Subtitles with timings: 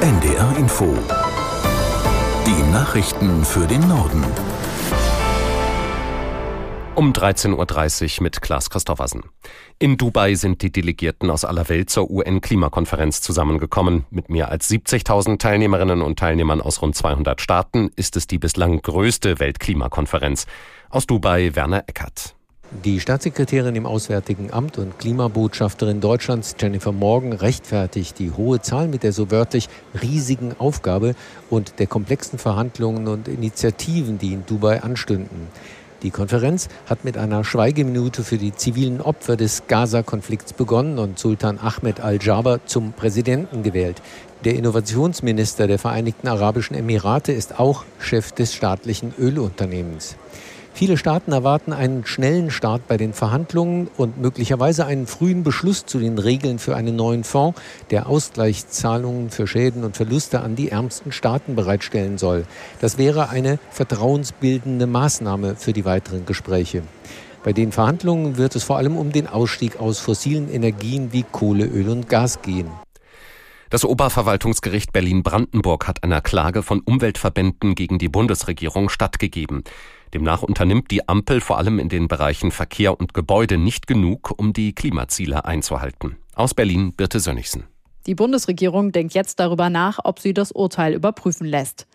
[0.00, 0.96] NDR Info.
[2.46, 4.24] Die Nachrichten für den Norden.
[6.94, 9.24] Um 13.30 Uhr mit Klaas Christoffersen.
[9.80, 14.04] In Dubai sind die Delegierten aus aller Welt zur UN-Klimakonferenz zusammengekommen.
[14.10, 18.80] Mit mehr als 70.000 Teilnehmerinnen und Teilnehmern aus rund 200 Staaten ist es die bislang
[18.80, 20.46] größte Weltklimakonferenz.
[20.90, 22.37] Aus Dubai Werner Eckert.
[22.70, 29.02] Die Staatssekretärin im Auswärtigen Amt und Klimabotschafterin Deutschlands, Jennifer Morgan, rechtfertigt die hohe Zahl mit
[29.04, 29.70] der so wörtlich
[30.02, 31.14] riesigen Aufgabe
[31.48, 35.48] und der komplexen Verhandlungen und Initiativen, die in Dubai anstünden.
[36.02, 41.58] Die Konferenz hat mit einer Schweigeminute für die zivilen Opfer des Gaza-Konflikts begonnen und Sultan
[41.58, 44.02] Ahmed al-Jaber zum Präsidenten gewählt.
[44.44, 50.16] Der Innovationsminister der Vereinigten Arabischen Emirate ist auch Chef des staatlichen Ölunternehmens.
[50.78, 55.98] Viele Staaten erwarten einen schnellen Start bei den Verhandlungen und möglicherweise einen frühen Beschluss zu
[55.98, 57.60] den Regeln für einen neuen Fonds,
[57.90, 62.44] der Ausgleichszahlungen für Schäden und Verluste an die ärmsten Staaten bereitstellen soll.
[62.80, 66.84] Das wäre eine vertrauensbildende Maßnahme für die weiteren Gespräche.
[67.42, 71.66] Bei den Verhandlungen wird es vor allem um den Ausstieg aus fossilen Energien wie Kohle,
[71.66, 72.70] Öl und Gas gehen.
[73.70, 79.62] Das Oberverwaltungsgericht Berlin-Brandenburg hat einer Klage von Umweltverbänden gegen die Bundesregierung stattgegeben.
[80.14, 84.52] Demnach unternimmt die Ampel vor allem in den Bereichen Verkehr und Gebäude nicht genug, um
[84.52, 86.16] die Klimaziele einzuhalten.
[86.34, 87.64] Aus Berlin Birte Sönnigsen.
[88.08, 91.86] Die Bundesregierung denkt jetzt darüber nach, ob sie das Urteil überprüfen lässt.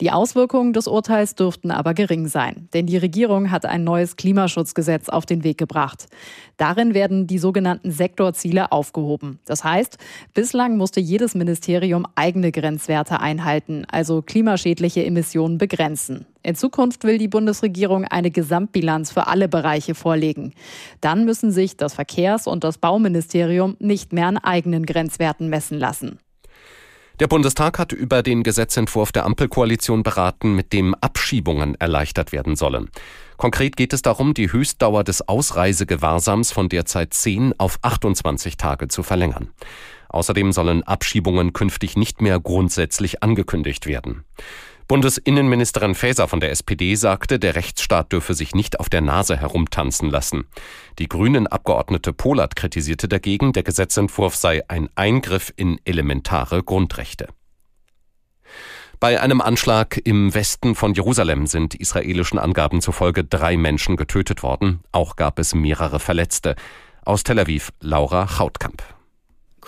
[0.00, 5.10] Die Auswirkungen des Urteils dürften aber gering sein, denn die Regierung hat ein neues Klimaschutzgesetz
[5.10, 6.06] auf den Weg gebracht.
[6.56, 9.40] Darin werden die sogenannten Sektorziele aufgehoben.
[9.44, 9.98] Das heißt,
[10.32, 16.24] bislang musste jedes Ministerium eigene Grenzwerte einhalten, also klimaschädliche Emissionen begrenzen.
[16.42, 20.54] In Zukunft will die Bundesregierung eine Gesamtbilanz für alle Bereiche vorlegen.
[21.00, 26.18] Dann müssen sich das Verkehrs- und das Bauministerium nicht mehr an eigenen Grenzwerten messen lassen.
[27.20, 32.90] Der Bundestag hat über den Gesetzentwurf der Ampelkoalition beraten, mit dem Abschiebungen erleichtert werden sollen.
[33.36, 39.02] Konkret geht es darum, die Höchstdauer des Ausreisegewahrsams von derzeit 10 auf 28 Tage zu
[39.02, 39.48] verlängern.
[40.10, 44.24] Außerdem sollen Abschiebungen künftig nicht mehr grundsätzlich angekündigt werden.
[44.88, 50.08] Bundesinnenministerin Faeser von der SPD sagte, der Rechtsstaat dürfe sich nicht auf der Nase herumtanzen
[50.08, 50.46] lassen.
[50.98, 57.28] Die grünen Abgeordnete Polat kritisierte dagegen, der Gesetzentwurf sei ein Eingriff in elementare Grundrechte.
[58.98, 64.80] Bei einem Anschlag im Westen von Jerusalem sind israelischen Angaben zufolge drei Menschen getötet worden.
[64.90, 66.56] Auch gab es mehrere Verletzte.
[67.04, 68.82] Aus Tel Aviv Laura Hautkamp.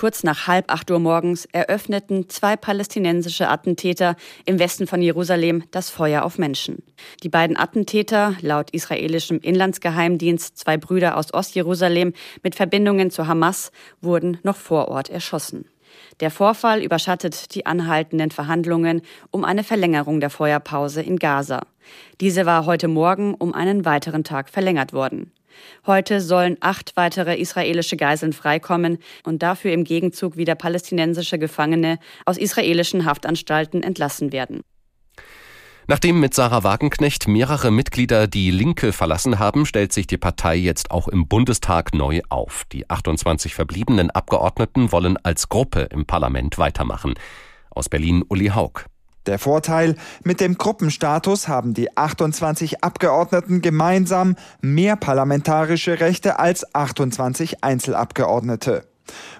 [0.01, 4.17] Kurz nach halb acht Uhr morgens eröffneten zwei palästinensische Attentäter
[4.47, 6.83] im Westen von Jerusalem das Feuer auf Menschen.
[7.23, 14.39] Die beiden Attentäter, laut israelischem Inlandsgeheimdienst zwei Brüder aus Ostjerusalem mit Verbindungen zu Hamas, wurden
[14.43, 15.67] noch vor Ort erschossen.
[16.21, 21.61] Der Vorfall überschattet die anhaltenden Verhandlungen um eine Verlängerung der Feuerpause in Gaza.
[22.23, 25.31] Diese war heute Morgen um einen weiteren Tag verlängert worden.
[25.87, 32.37] Heute sollen acht weitere israelische Geiseln freikommen und dafür im Gegenzug wieder palästinensische Gefangene aus
[32.37, 34.63] israelischen Haftanstalten entlassen werden.
[35.91, 40.93] Nachdem mit Sarah Wagenknecht mehrere Mitglieder die Linke verlassen haben, stellt sich die Partei jetzt
[40.93, 42.65] auch im Bundestag neu auf.
[42.71, 47.15] Die 28 verbliebenen Abgeordneten wollen als Gruppe im Parlament weitermachen.
[47.71, 48.85] Aus Berlin Uli Haug.
[49.27, 57.63] Der Vorteil, mit dem Gruppenstatus haben die 28 Abgeordneten gemeinsam mehr parlamentarische Rechte als 28
[57.63, 58.87] Einzelabgeordnete.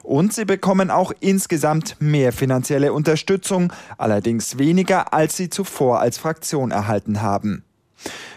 [0.03, 6.73] Und sie bekommen auch insgesamt mehr finanzielle Unterstützung, allerdings weniger, als sie zuvor als Fraktion
[6.73, 7.65] erhalten haben.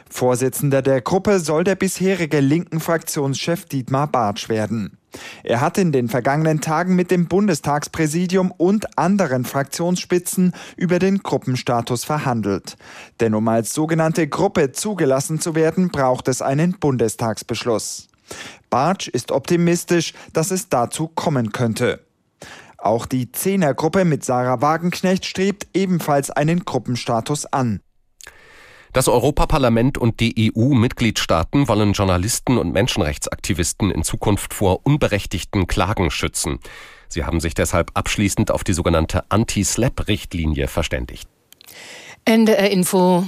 [0.10, 4.98] Vorsitzender der Gruppe soll der bisherige linken Fraktionschef Dietmar Bartsch werden.
[5.44, 12.04] Er hat in den vergangenen Tagen mit dem Bundestagspräsidium und anderen Fraktionsspitzen über den Gruppenstatus
[12.04, 12.76] verhandelt.
[13.20, 18.08] Denn um als sogenannte Gruppe zugelassen zu werden, braucht es einen Bundestagsbeschluss.
[18.70, 22.00] Bartsch ist optimistisch, dass es dazu kommen könnte.
[22.78, 27.80] Auch die Zehnergruppe mit Sarah Wagenknecht strebt ebenfalls einen Gruppenstatus an.
[28.94, 36.60] Das Europaparlament und die EU-Mitgliedstaaten wollen Journalisten und Menschenrechtsaktivisten in Zukunft vor unberechtigten Klagen schützen.
[37.10, 41.28] Sie haben sich deshalb abschließend auf die sogenannte Anti-SLAP-Richtlinie verständigt.
[42.26, 43.26] NDR Info.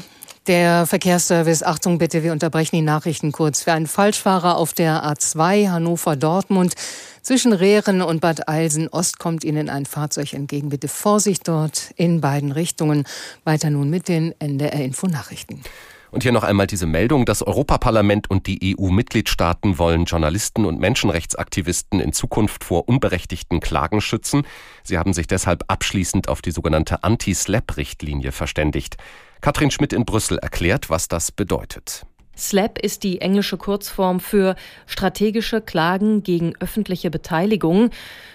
[0.48, 3.64] Der Verkehrsservice, Achtung bitte, wir unterbrechen die Nachrichten kurz.
[3.64, 6.76] Für einen Falschfahrer auf der A2 Hannover-Dortmund
[7.24, 10.70] zwischen Rehren und Bad Eilsen-Ost kommt Ihnen ein Fahrzeug entgegen.
[10.70, 13.06] Bitte Vorsicht dort in beiden Richtungen.
[13.44, 15.64] Weiter nun mit den NDR-Info-Nachrichten.
[16.12, 17.26] Und hier noch einmal diese Meldung.
[17.26, 24.44] Das Europaparlament und die EU-Mitgliedstaaten wollen Journalisten und Menschenrechtsaktivisten in Zukunft vor unberechtigten Klagen schützen.
[24.84, 28.98] Sie haben sich deshalb abschließend auf die sogenannte Anti-SLAP-Richtlinie verständigt.
[29.42, 32.06] Katrin Schmidt in Brüssel erklärt, was das bedeutet.
[32.38, 34.56] SLAP ist die englische Kurzform für
[34.88, 37.92] strategische Klagen gegen öffentliche Beteiligung.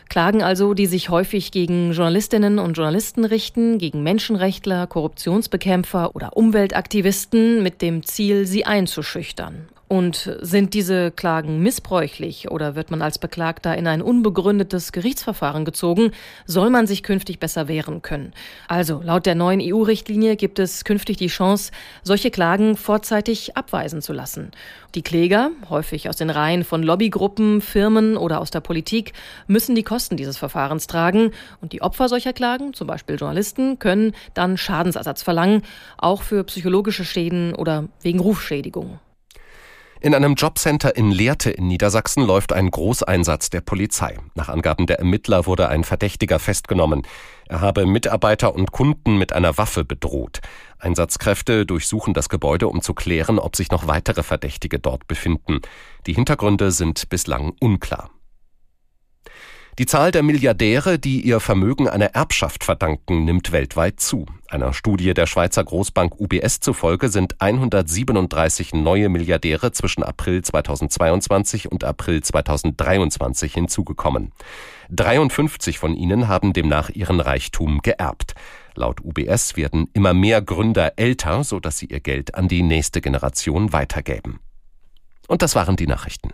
[0.09, 7.63] Klagen also, die sich häufig gegen Journalistinnen und Journalisten richten, gegen Menschenrechtler, Korruptionsbekämpfer oder Umweltaktivisten
[7.63, 9.69] mit dem Ziel, sie einzuschüchtern.
[9.93, 16.13] Und sind diese Klagen missbräuchlich oder wird man als Beklagter in ein unbegründetes Gerichtsverfahren gezogen,
[16.47, 18.33] soll man sich künftig besser wehren können.
[18.69, 21.73] Also, laut der neuen EU-Richtlinie gibt es künftig die Chance,
[22.05, 24.53] solche Klagen vorzeitig abweisen zu lassen.
[24.95, 29.13] Die Kläger, häufig aus den Reihen von Lobbygruppen, Firmen oder aus der Politik,
[29.49, 34.13] müssen die Kosten dieses Verfahrens tragen und die Opfer solcher Klagen, zum Beispiel Journalisten, können
[34.35, 35.63] dann Schadensersatz verlangen,
[35.99, 39.01] auch für psychologische Schäden oder wegen Rufschädigung.
[40.03, 44.17] In einem Jobcenter in Lehrte in Niedersachsen läuft ein Großeinsatz der Polizei.
[44.35, 47.03] Nach Angaben der Ermittler wurde ein Verdächtiger festgenommen.
[47.49, 50.41] Er habe Mitarbeiter und Kunden mit einer Waffe bedroht.
[50.79, 55.61] Einsatzkräfte durchsuchen das Gebäude, um zu klären, ob sich noch weitere Verdächtige dort befinden.
[56.07, 58.11] Die Hintergründe sind bislang unklar.
[59.79, 64.27] Die Zahl der Milliardäre, die ihr Vermögen einer Erbschaft verdanken, nimmt weltweit zu.
[64.49, 71.85] Einer Studie der Schweizer Großbank UBS zufolge sind 137 neue Milliardäre zwischen April 2022 und
[71.85, 74.33] April 2023 hinzugekommen.
[74.91, 78.35] 53 von ihnen haben demnach ihren Reichtum geerbt.
[78.75, 83.73] Laut UBS werden immer mehr Gründer älter, sodass sie ihr Geld an die nächste Generation
[83.73, 84.41] weitergeben.
[85.29, 86.33] Und das waren die Nachrichten.